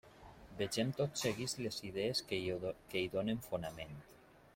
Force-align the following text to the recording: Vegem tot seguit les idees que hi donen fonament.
Vegem 0.59 0.93
tot 0.99 1.19
seguit 1.23 1.53
les 1.65 1.77
idees 1.89 2.21
que 2.31 2.39
hi 3.03 3.05
donen 3.17 3.45
fonament. 3.49 3.95